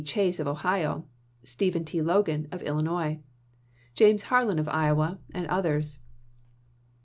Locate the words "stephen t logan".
1.43-2.47